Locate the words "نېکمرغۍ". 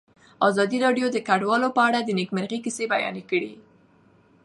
2.19-2.59